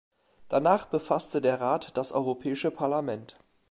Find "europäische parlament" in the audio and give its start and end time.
2.11-3.37